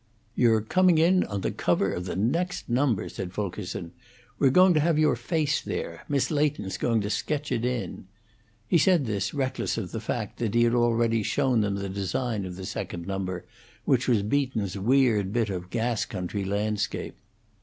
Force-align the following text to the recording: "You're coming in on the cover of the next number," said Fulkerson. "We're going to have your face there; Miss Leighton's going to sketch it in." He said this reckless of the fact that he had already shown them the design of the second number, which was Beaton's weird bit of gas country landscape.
"You're 0.33 0.61
coming 0.61 0.97
in 0.97 1.23
on 1.25 1.41
the 1.41 1.51
cover 1.51 1.91
of 1.93 2.05
the 2.05 2.15
next 2.15 2.67
number," 2.67 3.07
said 3.07 3.33
Fulkerson. 3.33 3.91
"We're 4.39 4.49
going 4.49 4.73
to 4.73 4.79
have 4.79 4.97
your 4.97 5.15
face 5.15 5.61
there; 5.61 6.05
Miss 6.09 6.31
Leighton's 6.31 6.79
going 6.79 7.01
to 7.01 7.09
sketch 7.11 7.51
it 7.51 7.63
in." 7.63 8.07
He 8.67 8.79
said 8.79 9.05
this 9.05 9.31
reckless 9.31 9.77
of 9.77 9.91
the 9.91 9.99
fact 9.99 10.39
that 10.39 10.55
he 10.55 10.63
had 10.63 10.73
already 10.73 11.21
shown 11.21 11.61
them 11.61 11.75
the 11.75 11.87
design 11.87 12.45
of 12.45 12.55
the 12.55 12.65
second 12.65 13.05
number, 13.05 13.45
which 13.85 14.07
was 14.07 14.23
Beaton's 14.23 14.75
weird 14.75 15.31
bit 15.31 15.51
of 15.51 15.69
gas 15.69 16.03
country 16.03 16.43
landscape. 16.45 17.13